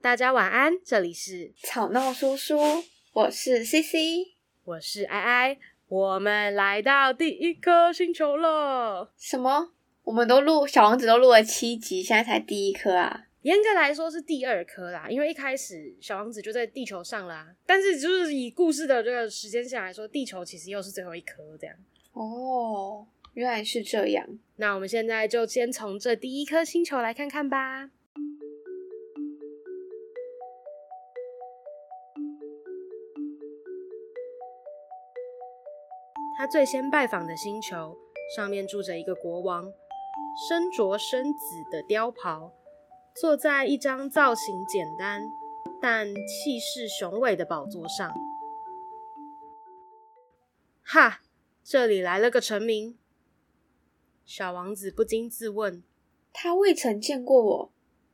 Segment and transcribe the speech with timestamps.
[0.00, 2.56] 大家晚安，这里是吵闹叔叔，
[3.12, 4.28] 我是 CC，
[4.62, 9.12] 我是艾艾，我们来到第一颗星球了。
[9.18, 9.72] 什么？
[10.04, 13.24] 我们都录小王子都录了七集，现在才第一颗啊？
[13.42, 17.56] 严格来说是第二颗啦，因为一开始小王子就在地球上啦。
[17.66, 21.74] 但是就是以故事的这个时间线来说，地球其实又是最后一颗这样。
[22.12, 23.04] 哦，
[23.34, 24.24] 原来是这样。
[24.56, 27.90] 那我们现在就先从这第一颗星球来看看吧。
[36.38, 37.98] 他最先拜访的星球
[38.36, 39.64] 上面住着一个国王，
[40.48, 42.52] 身着深紫的貂袍。
[43.12, 45.20] 坐在一张造型简单
[45.82, 48.14] 但气势雄伟的宝座上，
[50.84, 51.22] 哈！
[51.64, 52.96] 这里来了个臣民。
[54.24, 55.82] 小王子不禁自问：
[56.32, 57.72] 他未曾见过我，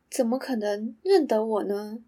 [0.08, 2.02] 怎么可能认得我呢？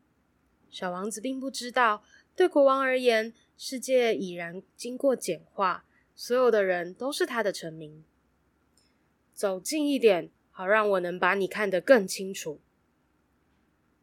[0.71, 2.03] 小王子并不知道，
[2.35, 5.85] 对国王而言，世界已然经过简化，
[6.17, 8.03] 所有的人都是他的臣民。
[9.35, 12.59] 走近一点，好让我能把你看得更清楚。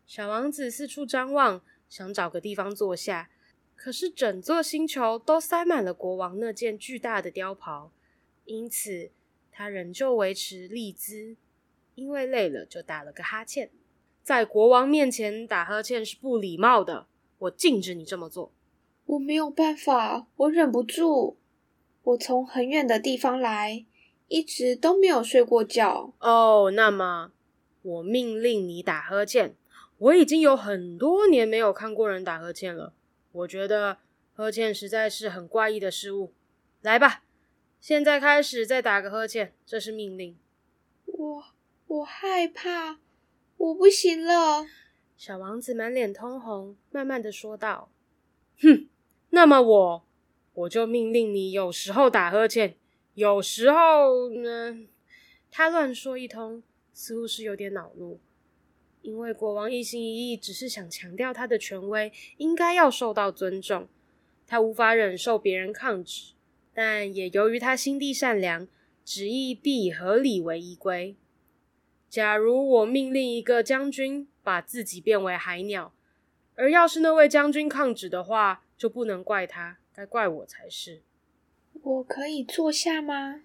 [0.06, 3.32] 小王子四处张望，想找个地方坐下，
[3.76, 7.92] 可是整座星球都塞满了国王那件巨大的貂袍，
[8.46, 9.10] 因此
[9.52, 11.36] 他仍旧维持立姿，
[11.96, 13.72] 因为累了就打了个哈欠。
[14.22, 17.08] 在国王面前打哈欠是不礼貌的，
[17.40, 18.54] 我禁止你这么做。
[19.06, 21.38] 我没有办法，我忍不住。
[22.04, 23.86] 我从很远的地方来，
[24.28, 26.14] 一直都没有睡过觉。
[26.20, 27.32] 哦，那么
[27.82, 29.56] 我命令你打呵欠。
[30.00, 32.94] 我已经有很多年没有看过人打呵欠了，
[33.32, 34.00] 我觉得
[34.36, 36.34] 呵欠实在是很怪异的事物。
[36.82, 37.24] 来吧，
[37.80, 40.36] 现在开始再打个呵欠，这是命令。
[41.06, 41.44] 我
[41.88, 42.98] 我害怕，
[43.56, 44.66] 我不行了。
[45.16, 47.90] 小王子满脸通红，慢慢的说道
[48.60, 48.90] ：“哼，
[49.30, 50.06] 那么我
[50.54, 52.76] 我就命令你，有时候打呵欠，
[53.16, 54.88] 有时候呢……”
[55.50, 56.64] 他乱说一通，
[56.94, 58.20] 似乎是有点恼怒。
[59.02, 63.88] 因为国王一心一意，只是想强调他的权威应该要受到尊重，
[64.48, 66.34] 他无法忍受别人抗旨，
[66.74, 68.68] 但也由于他心地善良，
[69.04, 71.16] 旨意必以合理为依归。
[72.10, 75.94] 假如我命令一个将军把自己变为海鸟，
[76.56, 81.02] 而要是那位将军抗旨的话，就不能怪他，该怪我才是。
[81.82, 83.44] 我可以坐下吗？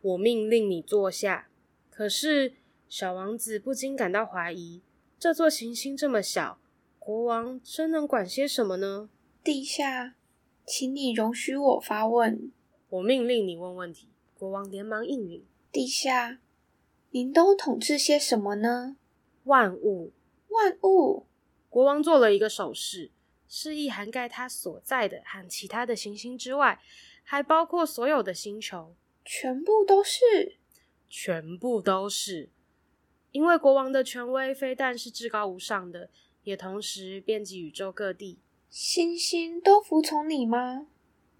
[0.00, 1.48] 我命令你坐下。
[1.90, 2.54] 可是
[2.88, 4.82] 小王子不禁感到怀疑。
[5.18, 6.60] 这座行星这么小，
[6.98, 9.10] 国王真能管些什么呢？
[9.42, 10.14] 陛下，
[10.64, 12.52] 请你容许我发问。
[12.90, 14.08] 我命令你问问题。
[14.38, 15.44] 国王连忙应允。
[15.72, 16.38] 陛下，
[17.10, 18.96] 您都统治些什么呢？
[19.44, 20.12] 万物。
[20.48, 21.26] 万物。
[21.68, 23.10] 国王做了一个手势，
[23.48, 26.80] 示意涵盖它所在的和其他的行星之外，
[27.24, 28.94] 还包括所有的星球。
[29.24, 30.56] 全部都是。
[31.08, 32.50] 全部都是。
[33.30, 36.10] 因为国王的权威非但是至高无上的，
[36.44, 38.38] 也同时遍及宇宙各地。
[38.70, 40.86] 星星都服从你吗？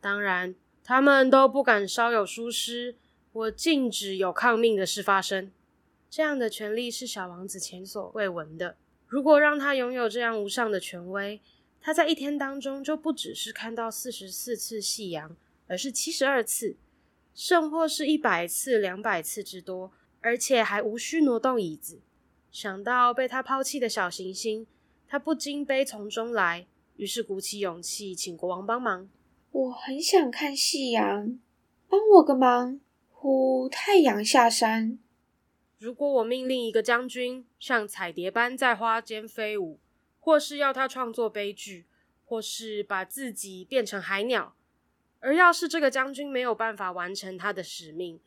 [0.01, 0.55] 当然，
[0.85, 2.97] 他们都不敢稍有疏失。
[3.33, 5.53] 我禁止有抗命的事发生。
[6.11, 8.77] 这样的权力是小王子前所未闻的。
[9.07, 11.41] 如果让他拥有这样无上的权威，
[11.81, 16.77] 他在一天当中就不只是看到四十四次夕阳，而是七十二次，
[17.35, 19.93] 甚或是一百次、两百次之多。
[20.21, 22.01] 而且还无需挪动椅子。
[22.51, 24.67] 想到被他抛弃的小行星，
[25.07, 26.67] 他不禁悲从中来，
[26.97, 29.09] 于是鼓起勇气请国王帮忙。
[29.53, 31.39] 我很想看夕阳，
[31.89, 32.81] 帮我个忙，
[33.13, 34.99] 呼太阳下山。
[35.79, 39.79] 如果我命令一个将军像彩蝶般在花间飞舞，
[40.29, 41.87] 或是要他创作悲剧，
[42.27, 44.55] 或是把自己变成海鸟，
[45.21, 48.21] 而要是这个将军没有办法完成他的使命，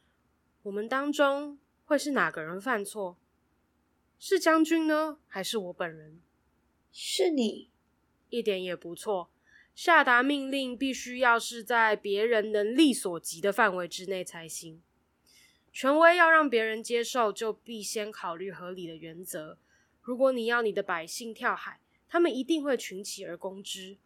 [0.63, 1.59] 我们当中。
[1.85, 3.17] 会是哪个人犯错？
[4.17, 6.21] 是将军呢，还是我本人？
[6.91, 7.69] 是你，
[8.29, 9.29] 一点也不错。
[9.75, 14.81] 下达命令必须要是在别人能力所及的范围之内才行。
[15.71, 19.59] 权威要让别人接受，就必先考虑合理的原则。
[20.01, 21.79] 如果你要你的百姓跳海，
[22.11, 23.97] 他们一定会群起而攻之。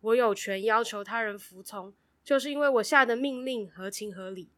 [0.00, 1.92] 我有权要求他人服从，
[2.24, 4.48] 就是因为我下的命令合情合理。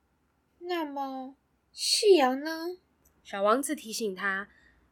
[0.60, 1.34] 那么。
[1.72, 2.78] 夕阳呢？
[3.24, 4.48] 小王子提醒他。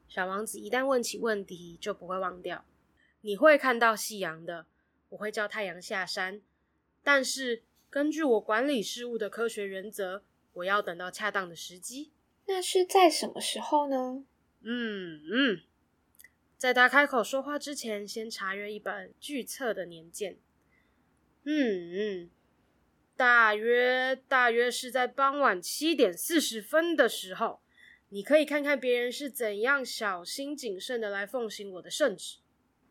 [0.08, 2.64] 小王子一旦问起问题，就不会忘掉。
[3.20, 4.66] 你会看到夕阳的，
[5.10, 6.42] 我会叫太阳下山。
[7.04, 12.10] 但是根据我管理事务的科学原则，我要等到恰当的时机。
[12.46, 14.24] 那是在什么时候呢？
[14.62, 15.62] 嗯嗯，
[16.62, 20.38] 在他开口说话之前，先查阅一本巨册的年鉴。
[21.42, 22.30] 嗯嗯，
[23.16, 27.58] 大约大约是在傍晚七点四十分的时候，
[28.10, 32.38] 你可以看看别人是怎样小心谨慎的来奉行我的圣旨。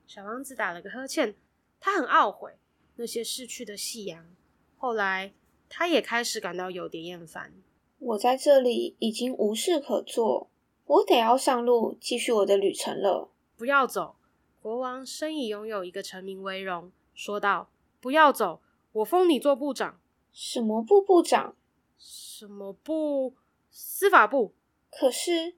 [0.06, 1.34] 小王子打了个呵欠，
[1.80, 2.58] 他很懊悔
[2.98, 4.36] 那些逝去的夕阳。
[4.76, 5.32] 后来，
[5.70, 7.54] 他也开始感到有点厌烦。
[8.00, 10.50] 我在这里已经无事可做，
[10.84, 13.31] 我得要上路继续我的旅程了。
[13.62, 14.16] 不要走，
[14.60, 17.70] 国王深以拥有一个臣民为荣，说道。
[18.00, 18.60] 不要走，
[18.92, 20.00] 我封你做部长。
[20.34, 21.56] 什么部部长？
[22.00, 23.36] 什么部？
[23.70, 24.56] 司法部。
[24.90, 25.54] 可是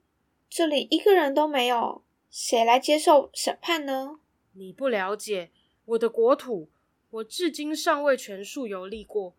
[0.50, 4.18] 这里一个人都没有，谁来接受审判呢？
[4.52, 5.50] 你不了解
[5.86, 6.68] 我的国土，
[7.08, 9.32] 我至今尚未全数游历过。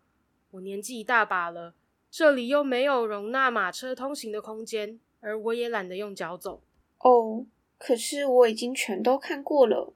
[0.50, 1.74] 我年纪一大把了，
[2.10, 6.60] 这里又没有容纳马车通行的空间，而我也懒得用脚走。
[6.98, 7.46] 哦，
[7.78, 9.92] 可是我已经全都看过了。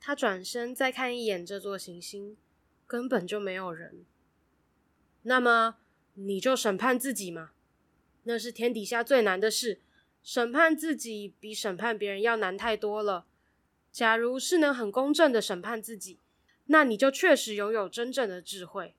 [0.00, 2.36] 他转身再看一眼这座行星，
[2.86, 4.04] 根本就没有人。
[5.22, 5.76] 那么
[6.14, 7.52] 你就审判自己嘛，
[8.24, 9.80] 那是天底下最难的事。
[10.24, 13.26] 审判自己比审判别人要难太多了。
[13.92, 16.18] 假如是能很公正的审判自己，
[16.66, 18.96] 那你就确实拥有真正的智慧。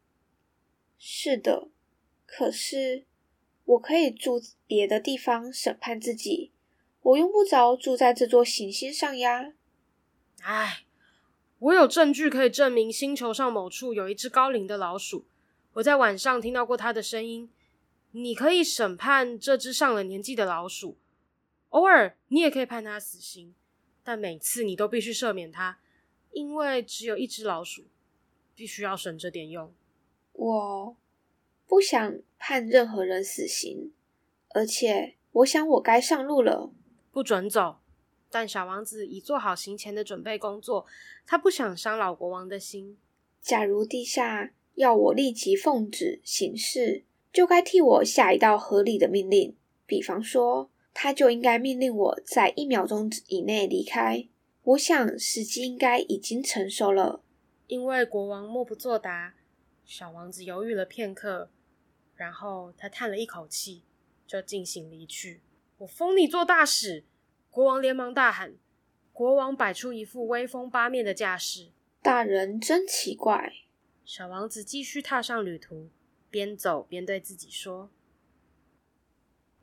[0.97, 1.67] 是的，
[2.25, 3.03] 可是
[3.65, 6.52] 我可以住别的地方审判自己，
[7.03, 9.53] 我用不着住在这座行星上呀。
[10.41, 10.83] 唉。
[11.59, 15.25] 我有证据可以证明星球上某处有一只高龄的老鼠。
[15.75, 17.49] 我在晚上听到过它的声音。
[18.11, 20.97] 你可以审判这只上了年纪的老鼠，
[21.69, 23.55] 偶尔你也可以判它死刑，
[24.03, 25.79] 但每次你都必须赦免它，
[26.31, 27.85] 因为只有一只老鼠，
[28.53, 29.73] 必须要省着点用。
[30.33, 30.97] 我
[31.65, 33.93] 不想判任何人死刑，
[34.49, 36.71] 而且我想我该上路了。
[37.13, 37.77] 不准走。
[38.31, 40.87] 但小王子已做好行前的准备工作，
[41.27, 42.97] 他不想伤老国王的心。
[43.39, 49.55] 假如陛下要我立即奉旨行事，就该替我下一道合理的命令。
[49.85, 54.27] 比方说，他就应该命令我在一秒钟以内离开。
[54.63, 57.21] 我想时机应该已经成熟了。
[57.67, 59.35] 因为国王默不作答，
[59.85, 61.51] 小王子犹豫了片刻，
[62.15, 63.83] 然后他叹了一口气，
[64.25, 65.41] 就进行离去。
[65.83, 67.03] 我封你做大使。
[67.49, 68.55] 国王连忙大喊
[69.11, 71.71] ：“国王摆出一副威风八面的架势。”
[72.01, 73.53] 大人真奇怪。
[74.05, 75.89] 小王子继续踏上旅途，
[76.29, 77.89] 边走边对自己说：“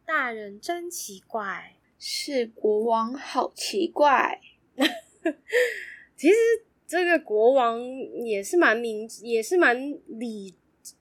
[0.04, 4.40] 大人真奇怪，是国王好奇怪。
[6.16, 6.36] ”其实
[6.86, 7.80] 这个国王
[8.24, 9.76] 也是蛮明，也是蛮
[10.06, 10.54] 理、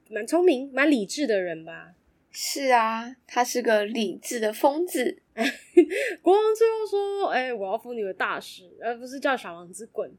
[0.09, 1.95] 蛮聪明、蛮理智的人吧？
[2.31, 5.21] 是啊，他是个理智的疯子。
[6.21, 10.11] 国王最后说：“哎、欸，我要封你为大使，而不是叫小王子滚。”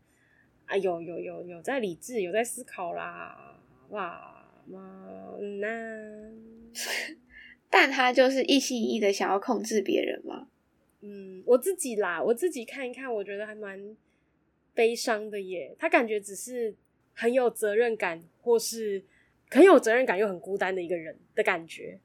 [0.66, 3.60] 啊，有有有有在理智，有在思考啦，
[3.90, 6.30] 哇嘛那，
[7.68, 10.48] 但他就是一心一意的想要控制别人嘛。
[11.00, 13.96] 嗯，我自己啦，我自己看一看，我觉得还蛮
[14.74, 15.74] 悲伤的耶。
[15.78, 16.74] 他感觉只是
[17.14, 19.02] 很有责任感，或是
[19.50, 21.98] 很有责任感又很孤单的一个人的感觉。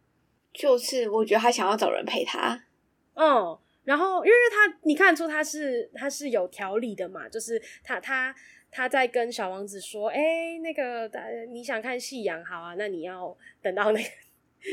[0.53, 2.65] 就是我觉得他想要找人陪他。
[3.13, 8.33] 嗯，然后因为他你看出他是他是有条理的嘛，就是他他
[8.71, 11.11] 他在跟小王子说，哎，那个
[11.49, 14.09] 你想看夕阳，好啊，那你要 等到那个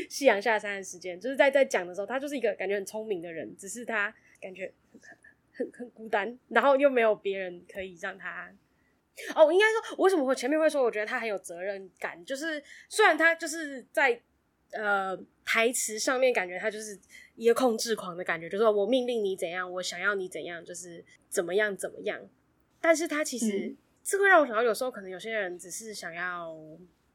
[0.09, 4.99] 夕阳下山的时间，就是在在讲的时候，他就是一个感觉很聪明的人，只是他感觉很
[5.51, 8.51] 很很孤单，然后又没有别人可以让他。
[9.35, 14.21] 哦，应该说，我为什么会前面会说，我觉得他很有责任感，就是虽然他就是在。
[14.75, 15.15] 呃，
[15.45, 16.99] 台词上面感觉他就是
[17.35, 22.19] 一个控制狂的感觉，就是说我命令你怎样，我想要你怎样，就是怎么样怎么样。
[22.81, 26.57] 但是他其实、嗯、这会让我想到，有时候可能有些人只是想要，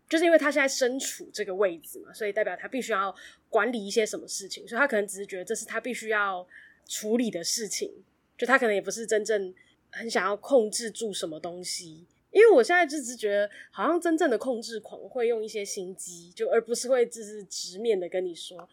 [0.09, 3.13] 就是因为他现在身处这个位置嘛，所以代表他必须要
[3.51, 6.47] 管理一些什么事情，所以他可能只是觉得这是他必须要
[6.87, 7.93] 处理的事情，
[8.37, 9.53] 就他可能也不是真正
[9.91, 12.07] 很想要控制住什么东西。
[12.31, 18.69] 因为我现在就是觉得，好像真正的控制狂会用一些心机，就而不是会就是直面的跟你说，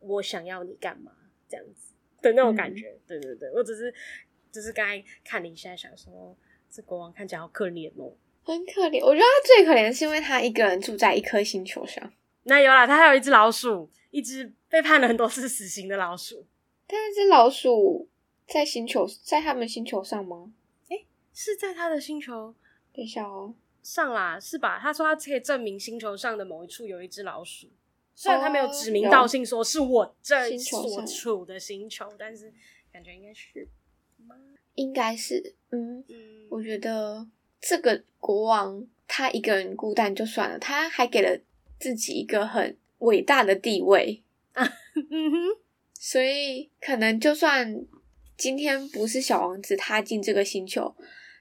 [0.00, 1.12] 我想要你干嘛
[1.46, 2.88] 这样子的那种感觉。
[2.88, 3.94] 嗯、对对对，我只是
[4.50, 6.34] 只是刚才看了一下，想说
[6.70, 9.04] 这国王看起来好可怜哦，很可怜。
[9.04, 12.10] 我觉得他最可怜是因为他一个人住在一颗星球上。
[12.44, 16.46] 那有啦，他还有一只老鼠，一只被判了很多次死刑的老鼠。
[16.86, 18.08] 但是这老鼠
[18.48, 20.50] 在星球，在他们星球上吗？
[20.88, 22.54] 诶，是在他的星球。
[22.94, 24.78] 等一下哦，上啦，是吧？
[24.80, 27.68] 他说他可以证明星球上的某一处有一只老鼠，
[28.14, 32.52] 虽然他没有指名道姓说是我这所处的星球，但是
[32.90, 33.68] 感觉应该是，
[34.74, 37.28] 应该是，嗯嗯，我觉得
[37.60, 41.38] 这个国王他一个人孤单就算了，他还给了
[41.78, 44.22] 自己一个很伟大的地位
[44.54, 44.64] 啊，
[45.10, 45.36] 嗯哼，
[45.94, 47.84] 所以可能就算
[48.38, 50.94] 今天不是小王子踏进这个星球，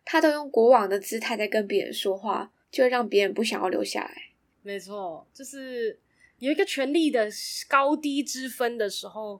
[0.04, 4.32] 他都用国王的姿态在跟别人说话，就会让别人不想要留下来。
[4.64, 6.00] 没错，就是
[6.40, 7.30] 有一个权力的
[7.70, 9.40] 高低之分的时候，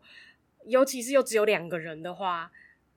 [0.66, 2.52] 尤其是又只有两个人的话，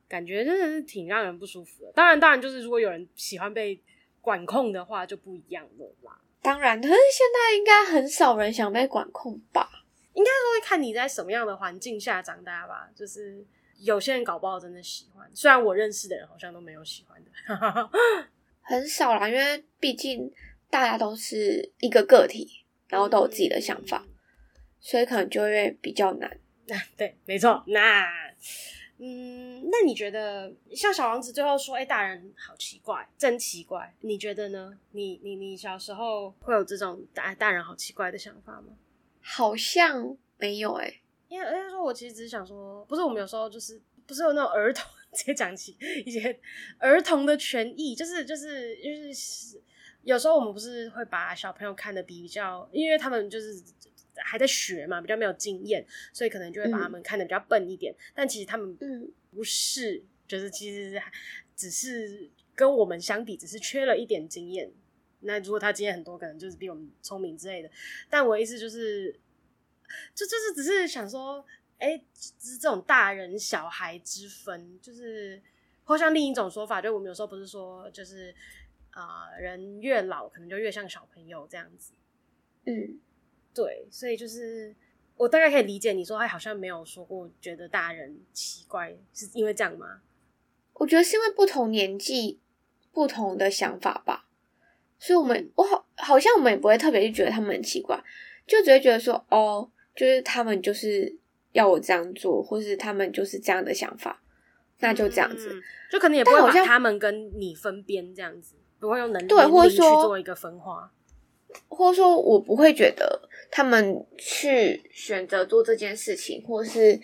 [0.06, 1.92] 感觉真的是挺让人不舒服的。
[1.94, 3.80] 当然，当然就是如果有人喜欢被
[4.20, 6.20] 管控的话，就不一样了啦。
[6.42, 9.86] 当然，可是现在应该很少人想被管控吧？
[10.12, 12.90] 应该说会看你在什么样的环境下长大吧。
[12.94, 13.42] 就是
[13.80, 17.90] 有些人搞不好真的喜欢，虽然我认识的人好像都没有喜欢的，
[18.62, 20.32] 很少啦，因为毕竟。
[20.72, 24.14] 大家都是一个个体，然后都有自己的想法，嗯、
[24.78, 26.30] 所以可能就会比较难。
[26.70, 27.60] 啊、对，没错。
[27.66, 28.06] 那，
[28.98, 34.78] 嗯，那你觉得像小王子最后说：“哎，大人好奇怪，真奇怪。”你觉得呢？
[34.92, 38.78] 你你你小时候会有这种大大人好奇怪的想法吗？
[39.20, 40.99] 好像没有哎、欸，
[41.30, 44.84] 因为人家说我其实只是想说，不是我们有时候就是不是有那种儿童
[45.14, 46.38] 直接讲起一些
[46.78, 49.62] 儿童的权益，就是就是就是。
[50.02, 53.62] 有时候我们不是会把小朋友看的比较，因为他们就是
[54.16, 57.92] 还在学嘛，比较没有经验，所以可能就会把他们看得比较笨一点。
[57.92, 58.74] 嗯、但其实他们
[59.30, 60.98] 不是，就是其实
[61.54, 64.72] 只是跟我们相比，只是缺了一点经验。
[65.20, 67.70] 那如果他经验很多，可能就是比我们聪明之类的。
[68.08, 69.14] 但我意思就是，
[70.14, 71.44] 就就是只是想说，
[71.78, 75.42] 哎、欸，就是这种大人小孩之分，就是
[75.84, 78.34] 或像另一种说法，就我们有时候不是说就是。
[78.92, 81.92] 啊、呃，人越老可能就越像小朋友这样子。
[82.64, 82.98] 嗯，
[83.54, 84.74] 对，所以就是
[85.16, 90.02] 我大概可以理解你说他好像没有说过觉得大人奇怪，是因为这样吗？
[90.72, 92.40] 我觉得是因为不同年纪
[92.90, 94.26] 不同的想法吧。
[94.98, 98.02] 所以我们、嗯、我好好像我们也不会特别去觉得他们很奇怪，
[98.44, 99.70] 就只会觉得说哦，
[100.00, 101.14] 就是他们就是
[101.52, 104.22] 要我这样做，或是他们就是这样的想法，
[104.78, 108.54] 那就这样子，嗯、就可能也不会把他们跟你分边这样子。
[108.78, 110.90] 不会用能力对，或者说去做一个分化，
[111.68, 116.98] 或者说我不会觉得他们去选择做这件事情，或是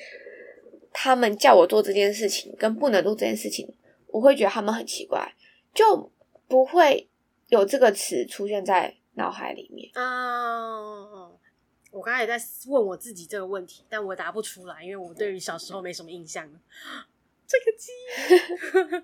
[0.91, 3.69] 他们叫我做这件事情跟不能做这件事情，
[4.07, 5.35] 我会觉得他们很奇怪，
[5.75, 6.11] 就
[6.49, 7.11] 不会
[7.49, 11.26] 有这个词出现在脑海里面啊。
[11.97, 16.47] 我刚才也在问我自己这个问题，但我答不出来，因为我对于小时候没什么印象。
[17.47, 19.03] 这个鸡，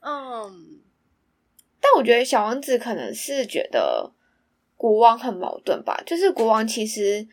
[0.00, 0.80] 嗯。
[1.80, 4.12] 但我觉得小王子可能是觉得
[4.76, 7.26] 国王很矛盾吧，就是国王其实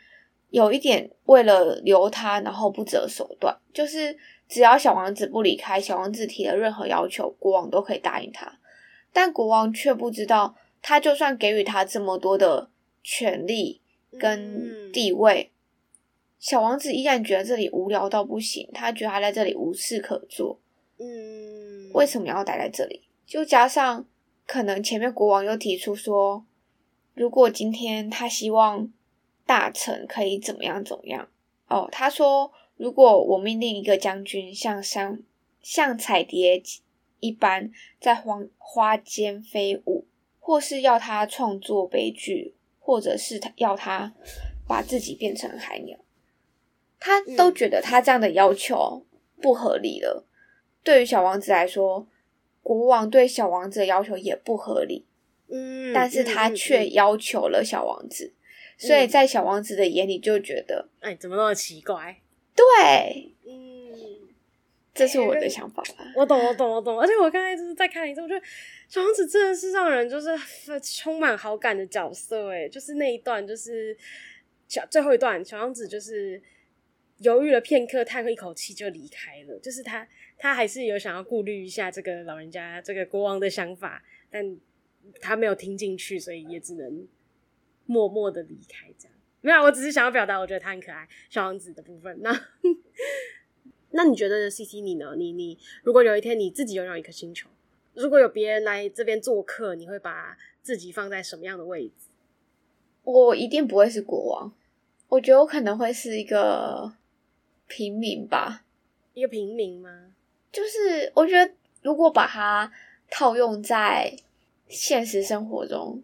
[0.52, 8.60] 有一点为了留他，然后不择手段，就是只要小王子不离开，小王子提了任何要求，国王都可以答应他。
[9.12, 12.70] 但国王却不知道，他就算给予他这么多的
[13.04, 13.81] 权力
[14.20, 15.56] 跟地位，嗯、
[16.40, 20.60] 小王子依然觉得这里无聊到不行，他觉得他在这里无事可做。
[20.98, 23.04] 嗯，为什么要待在这里？
[23.26, 24.06] 就加上。
[24.48, 26.46] 可能前面国王又提出说，
[27.14, 28.92] 如果今天他希望
[29.46, 31.30] 大臣可以怎么样怎么样
[31.70, 35.20] 哦，他说如果我命令一个将军像像
[35.62, 36.62] 像彩蝶
[37.22, 40.06] 一般在花花间飞舞，
[40.42, 44.14] 或是要他创作悲剧，或者是他要他
[44.68, 45.98] 把自己变成海鸟，
[47.00, 49.06] 他都觉得他这样的要求
[49.42, 50.28] 不合理了。
[50.84, 52.10] 对于小王子来说。
[52.64, 55.08] 国王对小王子的要求也不合理，
[55.48, 58.36] 嗯，但是他却要求了小王子，
[58.80, 62.22] 嗯，所以在小王子的眼里就觉得，哎，怎么那么奇怪？
[62.56, 63.71] 对，嗯，
[65.02, 66.14] 这是我的想法吧。
[66.16, 67.00] 我懂，我懂，我懂。
[67.00, 68.46] 而且我刚才就是再看一次，我觉得
[68.88, 70.30] 小王子真的是让人就是
[70.82, 73.98] 充满好感的角色，哎，就是那一段，就是
[74.68, 76.42] 小最后一段，小王子就是
[77.18, 80.08] 犹豫了片刻，叹了一口气就离开了，就是他。
[80.44, 84.58] 他还是有想要顾虑一下这个老人家、这个国王的想法，但
[85.20, 87.08] 他没有听进去，所以也只能
[87.86, 88.92] 默默的离开。
[88.98, 92.20] 这样没有，我只是想要表达，我觉得他很可爱，小王子的部分。
[92.24, 92.34] 那
[93.92, 95.14] 那你觉得 CC 你呢？
[95.18, 97.50] 你你如果有一天你自己拥有一颗星球，
[97.94, 102.10] 如果有别人来这边做客，你会把自己放在什么样的位置？
[103.04, 104.54] 我一定不会是国王，
[105.10, 106.94] 我觉得我可能会是一个
[107.68, 108.64] 平民吧。
[109.14, 110.14] 一个平民吗？
[110.52, 112.72] 就是我觉得，如果把它
[113.10, 114.16] 套用在
[114.70, 116.02] 现实生活中，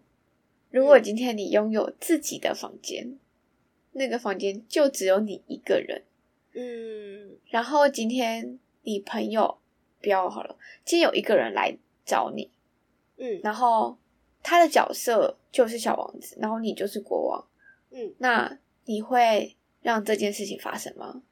[0.70, 3.18] 如果今天你拥有自己的房间，嗯、
[3.92, 6.02] 那个房间就只有你一个人，
[6.60, 9.58] 嗯，然后今天你朋友
[10.02, 12.50] 不要好了，今天有一个人来找你，
[13.16, 13.96] 嗯，然后
[14.42, 17.48] 他的角色就是小王子，然后你就是国王，
[17.90, 21.22] 嗯，那你会让这件事情发生吗？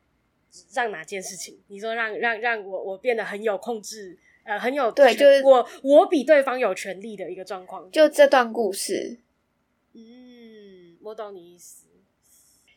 [0.73, 1.59] 让哪件事情？
[1.67, 7.91] 你说让让让我我变得很有控制，呃，很有对，就是我我比对方有权利的一个状况。
[7.91, 9.19] 就这段故事，
[9.93, 11.85] 嗯，我懂你意思。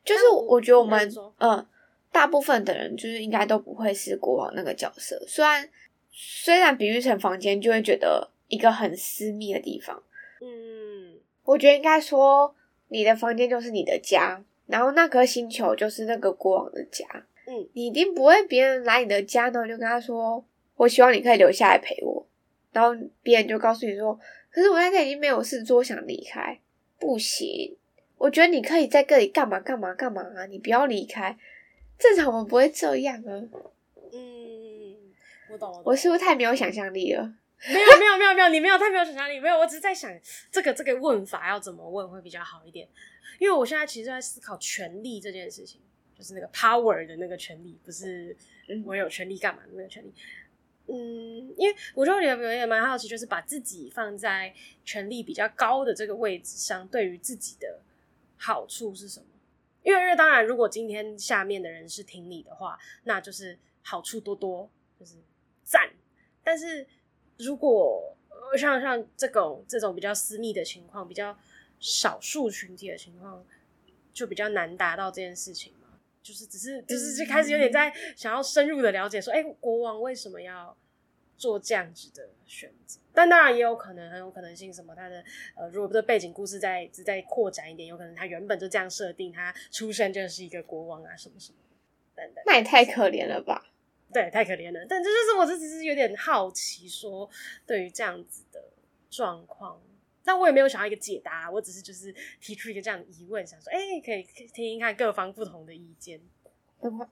[0.04, 1.68] 就是我觉得我们嗯、呃，
[2.12, 5.24] 大部分的人就是应该都不会是国王那个角色。
[5.28, 5.70] 虽然
[6.12, 10.02] 虽然比喻成房间，就会觉得一个很私密的地方。
[10.42, 12.56] 嗯，我觉得应该说
[12.88, 17.06] 你的房间就是你的家，然后那颗星球就是那个国王的家。
[17.46, 20.44] 嗯，你一定不会别人来你的家呢，就跟他说
[20.76, 22.26] ：“我希望你可以留下来陪我。”
[22.72, 24.20] 然后别人就告诉你说
[24.52, 26.60] ：“可是我现在已经没有事做，想离开，
[27.00, 27.76] 不行。
[28.18, 31.38] 我觉得你可以在这里干嘛干嘛干嘛啊，你不要离开。
[32.00, 33.32] 正常我们不会这样啊。”
[34.12, 34.96] 嗯，
[35.52, 35.84] 我懂，我懂。
[35.86, 37.36] 我是不是太没有想象力了？
[37.68, 39.40] 没有，没有，没有，没有，你没有太没有想象力。
[39.40, 40.10] 没有，我只是在想
[40.50, 42.88] 这个这个问法要怎么问会比较好一点。
[43.38, 45.80] 因为我现在其实在思考权力这件事情。
[46.18, 48.36] 就是那个 power 的那个权利，不是
[48.86, 50.14] 我有权利干嘛的那个权利。
[50.88, 54.54] 嗯，因为我觉得有有点蛮好奇，就是把自己放在
[54.84, 57.80] 权力比较高的这个位置上，对于自己的
[58.36, 59.26] 好处是什么？
[59.84, 64.70] 因为因为当然，如果今天下面的人是听你的话，那就是好处多多，
[65.00, 65.16] 就是
[65.64, 65.90] 赞。
[66.44, 66.86] 但是
[67.38, 68.16] 如果
[68.58, 71.38] 像像这种这种比较私密的情况，比较
[71.80, 73.46] 少数群体的情况，
[74.14, 76.00] 就比较难达到这件事情嘛。
[76.22, 80.76] 就是只是就是就开始有点在想要深入的了解说，哎、国王为什么要
[81.40, 83.00] 做这样子的选择？
[83.14, 85.24] 但当然也有可能很有可能性什么，他的
[85.56, 91.58] 呃，如果不是背景故事再再扩展一点，有可能他原本就这样设定，他出生就是一个国王啊，什么什么
[92.16, 92.44] 等等。
[92.46, 93.72] 那也太可怜了吧？
[94.14, 94.86] 对，太可怜了。
[94.88, 97.30] 但这就是我这只是有点好奇，说
[97.66, 98.62] 对于这样子的
[99.10, 99.82] 状况。
[100.24, 106.22] 但我也没有想要一个解答，我只是就是提出一个这样的疑问，想说，哎、欸，可以听听看各方不同的意见。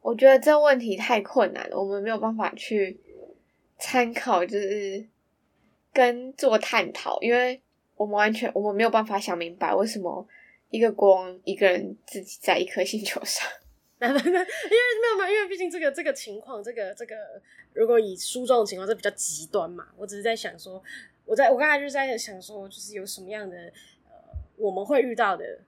[0.02, 3.00] 我觉得这问题太困难了，我们没有办法去
[3.78, 5.06] 参考，就是
[5.94, 7.62] 跟做探讨，因为
[7.96, 10.28] 我们完全我们没有办法想明白为什么
[10.70, 13.48] 一个国王一个人自己在一颗星球上。
[14.00, 17.16] 因为没有没有，因为毕竟这个这个情况，这个这个
[17.74, 19.88] 如果以书中的情况，这比较极端嘛。
[19.98, 20.84] 我只是在想说。
[21.30, 23.58] 我在我刚才就是在想说，就是有什么样的
[24.06, 24.13] 呃，
[24.56, 25.60] 我们会遇到的，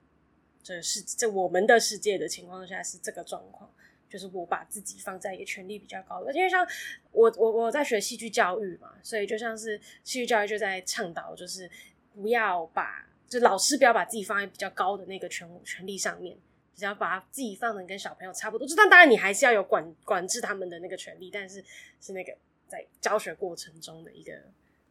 [0.62, 3.70] 这是这我们的世界的情况下是这个状况，
[4.10, 6.66] 就是我把自己放在一个权力比较高的，因为像
[7.12, 11.70] 我我我在学戏剧教育嘛，所以就像是戏剧教育就在倡导，就是
[12.14, 16.36] 不要把就老师不要把自己放在比较高的那个权权力上面，
[16.74, 21.64] 只要把自己放成跟小朋友差不多，就但当然你还是要有管管制他们的那个权利，但是
[22.00, 22.36] 是那个
[22.68, 24.32] 在教学过程中的一个。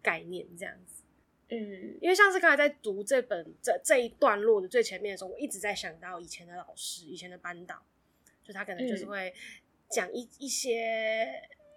[0.01, 1.03] 概念这样子，
[1.49, 7.83] 嗯，因为像是刚才在读这本这这一段落的最前面的时候，我一直在想到以前的老师，以前的班导，
[8.49, 9.31] 就他可能就是会
[9.89, 11.31] 讲一一些，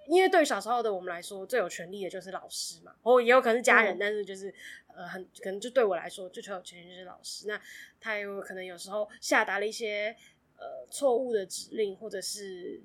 [0.09, 4.53] 因为对于小时候的我们来说，最有权利的就是老师嘛，哦，也有可能是家人，嗯、但是就是
[4.95, 7.47] 呃，很可能就对我来说，最有权利就是老师。
[7.47, 7.61] 那
[8.01, 10.17] 他有可能有时候下达了一些
[10.57, 12.81] 呃错误的指令，或者是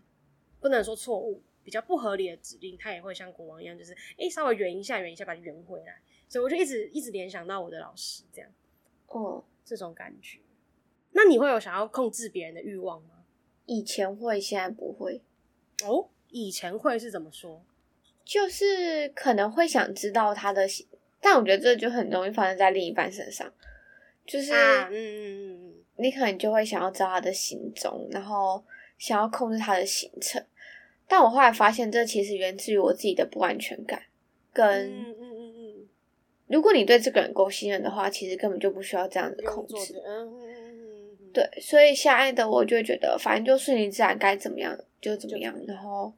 [0.59, 1.41] 不能说错误。
[1.63, 6.01] 比较不合理的指令，他也会像国王一样，就是哎、欸，稍微圆一下，圆一下，把它圆回来。
[6.29, 8.49] 所以我就一直一直联想到我的老师这样，
[9.07, 10.39] 哦，这种感觉。
[11.11, 13.16] 那你会有想要控制别人的欲望吗？
[13.67, 15.21] 以前会，现在不会。
[15.85, 17.61] 哦，以前会是怎么说？
[18.25, 20.85] 就是可能会想知道他的行，
[21.21, 23.53] 但我觉得这就很容易发生在另一半身上。
[24.25, 28.61] 就是，啊、嗯嗯嗯，你可能就会想要知道他的行踪，然后
[28.97, 30.43] 想要控制他的行程。
[31.07, 34.03] 但我后来发现，这其实源自于我自己的不安全感，
[34.51, 35.87] 跟嗯嗯嗯嗯，
[36.47, 39.93] 如果你对这个人够信任的话，其实根本就不需要这样子控制。
[41.37, 45.53] 对，所以现在的我就会觉得，反正就顺其自然，该怎么样就怎么样。
[45.67, 46.11] 然后，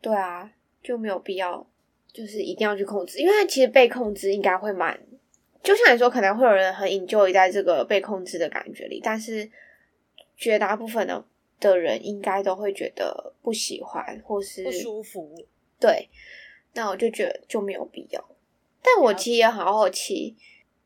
[0.00, 0.48] 对啊，
[0.80, 1.66] 就没有必要，
[2.12, 4.96] 就是一定要去控制，因为其实被控制应该会蛮，
[5.64, 9.50] 就像你说，可能会有人很 enjoy 在这个被控制的感觉里，但是
[10.36, 11.24] 绝大部分的。
[11.60, 15.32] 的人应该都会觉得不喜欢，或是不舒服。
[15.78, 16.08] 对，
[16.72, 18.30] 那我就觉得就没有必要。
[18.82, 20.34] 但我其实也很好奇，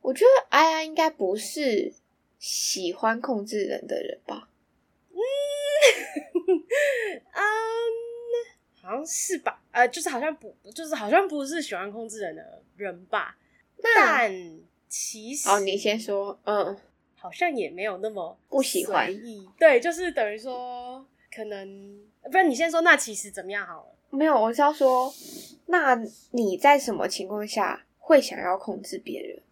[0.02, 1.94] 我觉得哎呀，应该不是
[2.38, 4.48] 喜欢控制人的人吧？
[5.10, 5.18] 嗯，
[7.34, 7.42] 嗯，
[8.80, 9.62] 好像是吧？
[9.72, 13.36] 呃，就是好像不，就是好像不是喜欢控制人的人吧？
[13.82, 14.32] 但
[14.88, 16.76] 其实，哦，你先说，嗯。
[17.18, 19.10] 好像也没有那么不喜欢，
[19.58, 21.98] 对，就是等于说，可能
[22.30, 23.96] 不然你先说，那其实怎么样好了？
[24.10, 25.12] 没有，我是要说，
[25.66, 25.98] 那
[26.30, 29.42] 你在什么情况下会想要控制别人？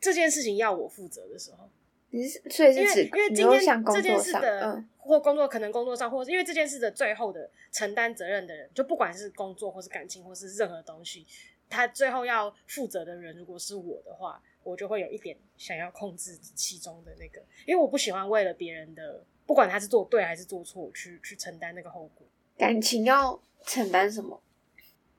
[0.00, 1.68] 这件事情要我负责的时候，
[2.14, 11.26] 你是所以是指因为因为今天这件事的，嗯，或工作可能工作上，或者因为这件事的最后的承担责任的人，就不管是工作或是感情或是任何东西，
[11.68, 22.24] 他最后要负责的人，如果是我的话，我就会有一点想要控制其中的那个，因为我不喜欢为了别人的，不管他是做对还是做错，去去承担那个后果。
[22.56, 24.40] 感情要承担什么？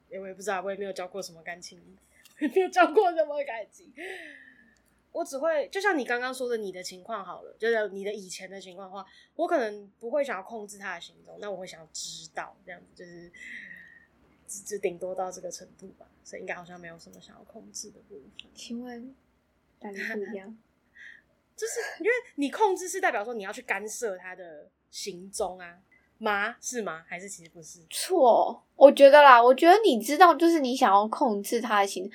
[0.09, 1.77] 因为我也不知道，我也没有交过什么感情，
[2.39, 3.91] 没有交过什么感情。
[5.15, 13.31] 我只会就像你刚刚说的，你的情况好了，就是你的以前的情况的话，我可能不会想要控制他的行踪，那我会想要知道，这样子就是
[14.45, 16.05] 只只顶多到这个程度吧。
[16.23, 18.51] 所以应该好像没有什么想要控制的部分。
[18.53, 19.15] 请问
[19.79, 20.57] 哪里不一样？
[21.55, 25.77] 就是因为你控制是代表说你要去干涉他的行踪啊。
[26.17, 26.55] 吗？
[26.61, 27.03] 是吗？
[27.07, 27.79] 还是其实不是？
[27.89, 32.09] 错，我觉得啦，我觉得你知道，就是你想要控制他的行。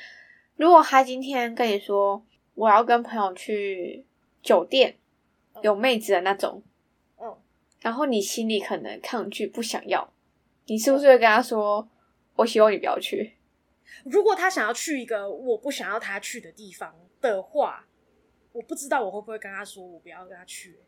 [0.56, 2.22] 如果他今天跟你说
[2.60, 4.04] 我要跟朋友去
[4.42, 4.96] 酒店，
[5.54, 6.62] 嗯、有妹子的那种，
[7.18, 7.34] 嗯，
[7.80, 10.12] 然后你心里可能抗拒不想要，
[10.66, 11.88] 你是不是会跟他说，嗯、
[12.36, 13.36] 我希望你不要去？
[14.04, 17.86] 如果他想要去一个我不想要他去的地方的话，
[18.52, 20.78] 我不知道我会不会跟他说我不要跟他去。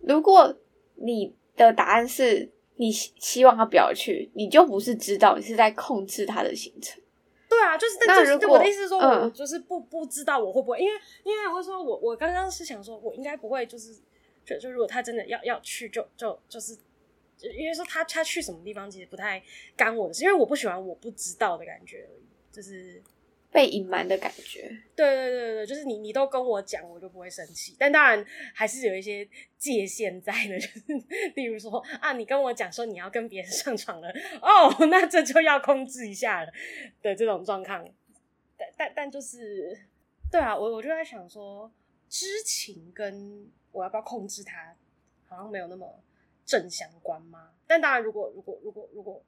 [0.00, 0.58] 如果
[0.96, 1.36] 你。
[1.54, 6.98] 的答案是你希望他不要去，你就不是知道，你是在控制他的行程。
[7.52, 10.92] 对啊，就是但就是我的意思是说，我就是不、嗯、不知道我会不会，因为
[11.24, 13.94] 因为我说我我刚刚是想说，我应该不会，就是
[14.44, 16.76] 就就如果他真的要要去就，就就就是，
[17.40, 19.42] 因为说他他去什么地方其实不太
[19.76, 23.02] 干我的事，因为我不喜欢我不知道的感觉而已，就是。
[23.52, 24.62] 被隐瞒的感觉，
[24.96, 27.76] 对对对对，就是你你都跟我讲，我就不会生气。
[27.78, 30.80] 但当然还是有一些界限在的，就是
[31.36, 34.08] 例如说啊，你跟我讲说你要跟别人上床了，
[34.40, 36.50] 哦，那这就要控制一下了
[37.02, 37.86] 的这种状况。
[38.56, 39.78] 但但但就是，
[40.30, 41.70] 对啊，我我就在想说，
[42.08, 44.74] 知情跟我要不要控制他，
[45.28, 46.02] 好像没有那么
[46.46, 47.50] 正相关吗？
[47.66, 49.22] 但当然，如果如果如果如果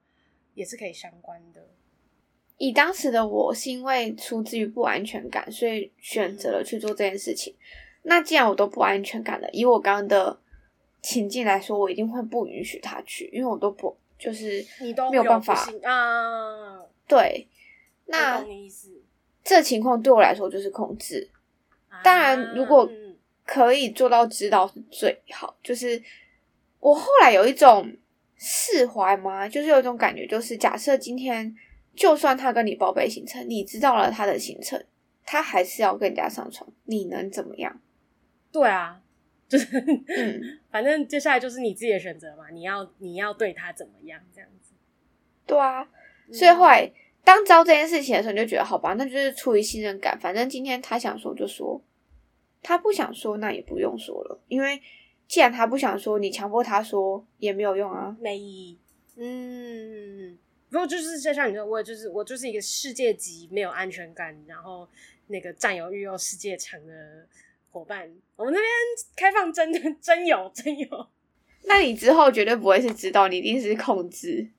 [0.55, 1.69] 也是可以相关的。
[2.57, 7.53] 以当时的我是因为出自于不安全感，所以选择了去做这件事情。
[8.03, 10.39] 那既然我都不安全感了，以我刚刚的
[11.01, 16.79] 情境来说，我一定会不允许他去，因为我都不就是你都没有办法啊。
[17.05, 17.45] 对，
[18.05, 18.41] 那
[19.43, 21.29] 这情况对我来说就是控制。
[22.03, 22.89] 当然，如果
[23.43, 25.57] 可以做到知道是最好。
[25.61, 26.01] 就是
[26.79, 27.91] 我后来有一种
[28.37, 31.53] 释怀嘛，就是有一种感觉，就是假设今天。
[31.95, 34.83] 就算他跟你报备行程，你知道了他的行程，
[35.25, 37.81] 他还是要跟人家上床，你能怎么样？
[38.51, 39.01] 对啊，
[39.47, 39.67] 就是，
[40.07, 44.73] 嗯， 反正接下来就是你自己的选择嘛，你要你要对他怎么样这样子？
[45.45, 45.87] 对啊，
[46.31, 46.91] 所以后来
[47.23, 51.81] 当知道这件事情的时候，你就觉得好吧，那就是出于信任感，反正今天他想说就说，
[52.61, 54.81] 他不想说那也不用说了，因为
[55.27, 58.79] 既然他不想说，你强迫他说也没有用啊，没意义，
[59.15, 60.37] 嗯。
[60.69, 64.87] 不过就是就像你说，我就是我就是一个世界级没有安全感，然后
[65.27, 67.27] 那个占有欲又世界强的
[67.71, 68.11] 伙伴。
[68.35, 68.69] 我们那边
[69.15, 71.07] 开放真的真有真有。
[71.63, 74.49] 那你之后绝对不会是知道，你一定是控制。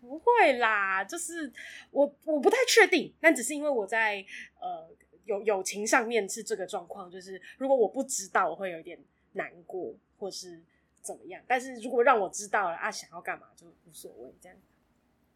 [0.00, 1.52] 不会啦，就是
[1.90, 4.24] 我我不太确定，但只是因为我在
[4.58, 4.88] 呃
[5.24, 8.98] 友友情上面是这个状况，就是如果我不知道，我会有点
[9.34, 10.60] 难过，或是
[11.02, 11.40] 怎么样。
[11.46, 14.58] 但是如果让我知道了啊，想要干嘛就无所谓这样。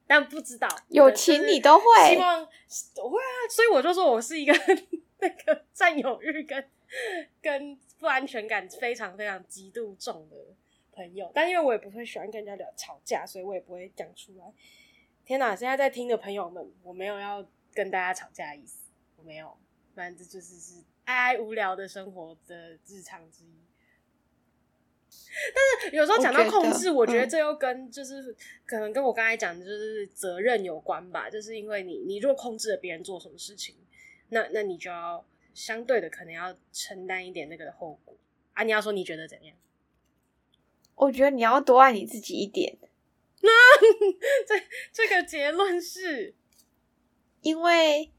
[0.06, 2.40] 但不知道友情你都会希望
[3.02, 4.52] 我会啊，所以我就说我是一个
[5.20, 6.68] 那个占有欲跟
[7.40, 10.36] 跟不安全感非常非常极度重的
[10.92, 14.44] 朋友，但因为我也不会喜欢跟人家聊吵架，所以我也不会讲出来。
[15.24, 15.56] 天哪！
[15.56, 19.56] 现在在听的朋友们，我没有要跟大家吵架的意思，我没有，
[19.94, 23.64] 反正这就是是哀哀无聊的生活的日常之一。
[25.52, 31.28] 但是有时候讲到控制，我觉，得这又跟就是可能跟我刚才讲的就是责任有关吧。
[31.28, 33.74] 就是因为你你如果控制了别人做什么事情，
[34.28, 38.16] 那那你就要相对的可能要承担一点那个的后果
[38.52, 38.62] 啊。
[38.62, 39.56] 你要说你觉得怎样？
[40.94, 42.78] 我觉得你要多爱你自己一点。
[43.42, 43.50] 那
[44.46, 44.54] 这
[44.92, 46.32] 这个结论是，
[47.40, 48.12] 因为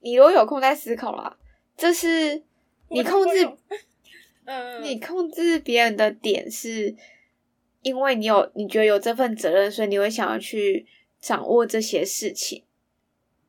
[0.00, 1.38] 你如果有空在思考啦，
[1.76, 2.42] 这是
[2.88, 3.46] 你控制。
[4.46, 6.94] 嗯，你控制别人的点是，
[7.82, 10.86] 因为你有你觉得有这份责任，所以你会想要去
[11.20, 12.64] 掌握这些事情。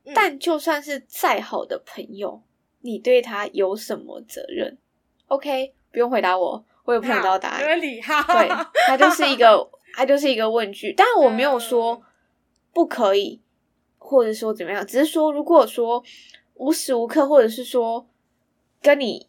[0.05, 2.41] 嗯、但就算是再好的朋友，
[2.81, 4.77] 你对他有什么责任
[5.27, 7.65] ？OK，不用回答我，我也不想知道答案。
[7.65, 8.47] 合理哈，对，
[8.87, 10.93] 他就是一个，他就是一个问句。
[10.95, 12.01] 但我没有说
[12.71, 13.41] 不可以，
[13.97, 16.03] 或者说怎么样，只是说如果说
[16.53, 18.07] 无时无刻，或者是说
[18.81, 19.27] 跟你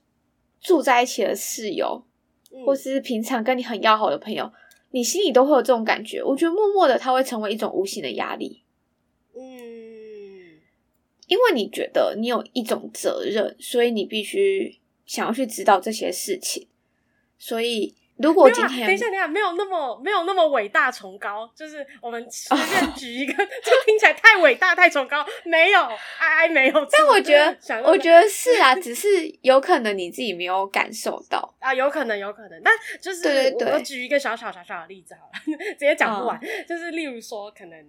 [0.67, 2.05] 住在一起的室友，
[2.51, 4.53] 嗯、或是平常跟你很要好的朋友，
[4.91, 6.21] 你心里都会有这种感觉。
[6.21, 8.65] 我觉得默默的，它会成为一种无形的压力。
[9.37, 9.41] 嗯，
[11.29, 16.67] 因为你觉得你有一种责任，所以你必须想要去知道这些事情，
[17.39, 17.95] 所以。
[18.19, 23.85] 如果今天、啊、等一下，等一下，没有那么没有那么伟大崇高，就是我们随便举一个， 这、oh.
[23.85, 25.81] 听起来太伟大太崇高，没有，
[26.19, 26.73] 哎哎，没有。
[26.91, 29.09] 但我觉得，我觉得是啊，只是
[29.43, 32.61] 有可能你自己没有感受到 啊，有可能，有可能。
[32.65, 35.33] 但就是对对对，我举一个小小小小的例子好了，
[35.75, 36.39] 直接讲不完。
[36.39, 36.67] Oh.
[36.67, 37.87] 就是例如说，可能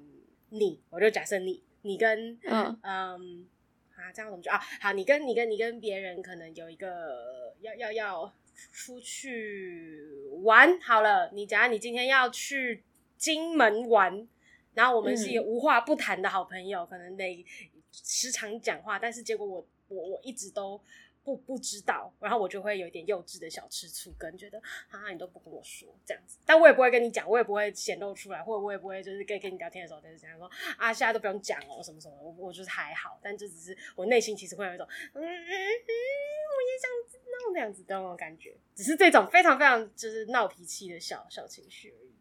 [0.50, 3.48] 你，我就假设你，你跟嗯嗯
[3.96, 4.60] 啊，这样怎么就啊？
[4.82, 8.34] 好，你跟你跟你跟别人可能有一个要要要。
[8.72, 10.04] 出去
[10.43, 12.84] 玩好了，你假如你今天要去
[13.17, 14.28] 金门玩，
[14.74, 17.46] 然后我们是一个无话不谈的好朋友，嗯、可能得
[17.91, 20.80] 时常讲话，但是结果我我我一直都
[21.28, 24.58] 不不知道，然后我就会有一点幼稚的小吃醋，跟觉得
[24.90, 37.24] 啊你都不跟我说这样子，但我也不会跟你讲，我也不会显露出来，或者我也不会就是跟跟你聊天的时候就是这样说啊，现在都不用讲哦，什么什么，我我就是还好，但这只是我内心其实会有一种嗯嗯嗯，我也想知道。
[37.54, 42.13] 那样子的那种感觉，只是这种非常非常就是闹脾气的小小情绪而已。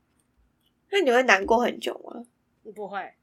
[0.90, 2.24] 那你会难过很久吗？
[2.74, 3.14] 不会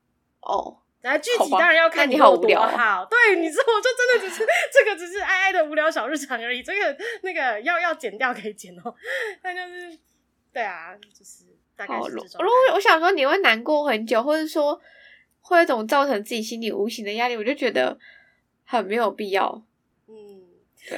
[0.41, 0.82] 哦。
[1.03, 2.65] 然后具体当然要看你好无聊。
[2.65, 6.63] 好，对，你知道，我就真的只是这个，只是哀哀的无聊小日常而已。
[6.63, 8.95] 这个那个要要剪掉可以剪哦。
[9.43, 9.99] 但就是
[10.53, 11.43] 对啊，就是
[11.75, 12.41] 大概是这种。
[12.41, 14.81] 如果我想说你会难过很久，或者说
[15.41, 17.99] 会有一种造成自己心里无形的压力，我就觉得
[18.63, 19.61] 很没有必要。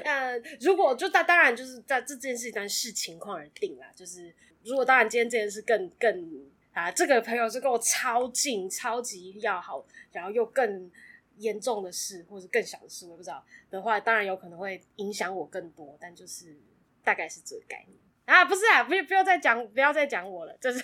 [0.04, 3.88] 呃，如果就当当然就是在这件事情，但视情况而定啦。
[3.96, 10.92] 就是如果当然今天这件事更更啊，这个朋友是跟我超近、超级要好，然后又更
[11.38, 15.98] 严重的事，或者更小的事，我也不知道的话，当然有可能会影响我更多。
[16.00, 16.56] 但就是
[17.02, 20.56] 大概是这个概念啊，不是啊，不不要再讲，不要再讲我了。
[20.60, 20.84] 就是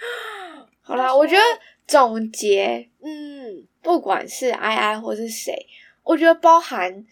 [0.82, 1.42] 好啦，我觉得
[1.86, 5.66] 总结，嗯，不管是 I I 或是谁，
[6.02, 7.06] 我觉得包含。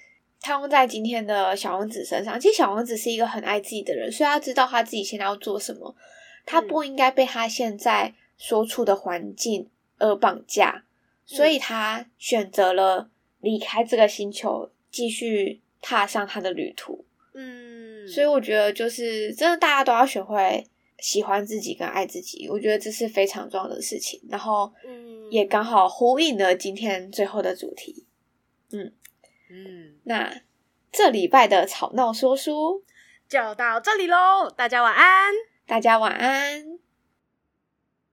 [0.46, 2.38] 他用在今天的小王子身上。
[2.38, 5.96] 其实小王子是一个很爱自己的人，所以他知道他自己现在要做什么。
[6.44, 10.84] 他不应该被他现在所处的环境而绑架，
[11.24, 17.04] 所以他选择了离开这个星球，继续踏上他的旅途。
[17.34, 20.66] 嗯，所以我觉得就是真的，大家都要学会
[20.98, 22.48] 喜欢自己跟爱自己。
[22.48, 24.20] 我觉得这是非常重要的事情。
[24.28, 28.06] 然后，嗯，也刚好呼应了今天最后的主题。
[28.70, 28.92] 嗯。
[29.50, 30.42] 嗯，那
[30.90, 32.82] 这礼拜的吵闹说书
[33.28, 35.32] 就到这里喽，大家晚安，
[35.66, 36.73] 大家晚安。